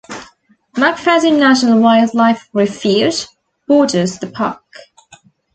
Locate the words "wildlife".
1.79-2.49